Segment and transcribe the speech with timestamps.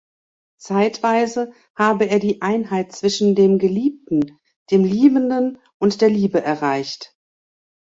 [0.57, 4.35] Zeitweise habe er die Einheit zwischen dem Geliebten,
[4.71, 7.15] dem Liebenden und der Liebe erreicht.